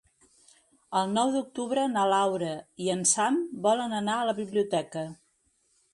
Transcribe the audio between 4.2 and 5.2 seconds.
a la biblioteca.